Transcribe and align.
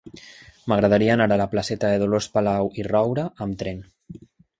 M'agradaria 0.71 1.11
anar 1.17 1.27
a 1.35 1.37
la 1.41 1.45
placeta 1.51 1.91
de 1.91 1.99
Dolors 2.03 2.29
Palau 2.37 2.71
i 2.81 2.87
Roura 2.89 3.27
amb 3.47 3.61
tren. 3.61 3.85